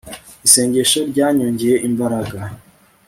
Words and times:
isengesho 0.45 0.99
ryanyongeye 1.11 1.75
imbaraga 1.87 2.39